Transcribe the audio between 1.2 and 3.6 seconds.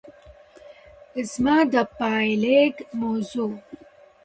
زما د پايليک موضوع